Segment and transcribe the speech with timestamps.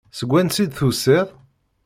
[0.17, 1.27] Seg wansi i d-tusiḍ?